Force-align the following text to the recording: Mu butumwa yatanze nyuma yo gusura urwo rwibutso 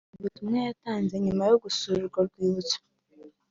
Mu 0.13 0.19
butumwa 0.25 0.57
yatanze 0.69 1.13
nyuma 1.25 1.43
yo 1.51 1.57
gusura 1.63 1.97
urwo 2.01 2.19
rwibutso 2.27 2.77